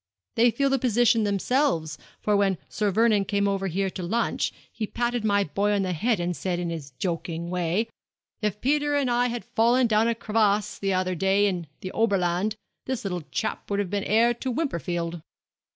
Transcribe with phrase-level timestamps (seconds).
[0.33, 4.87] They feel the position themselves; for when Sir Vernon came over here to lunch, he
[4.87, 7.87] patted my boy on the head and said, in his joking way,
[8.41, 12.55] "If Peter and I had fallen down a crevasse the other day in the Oberland,
[12.87, 15.21] this little chap would have been heir to Wimperfield."'